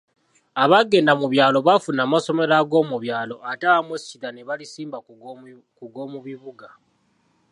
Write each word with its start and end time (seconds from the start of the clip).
"Abaagenda 0.63 1.13
mu 1.21 1.27
byalo, 1.33 1.57
baafuna 1.67 2.01
amasomero 2.07 2.53
ag’omubyalo 2.61 3.35
ate 3.51 3.65
abamu 3.67 3.91
essira 3.97 4.29
ne 4.31 4.41
balisimba 4.47 4.97
ku 5.77 5.83
g’omubibuga." 5.93 6.67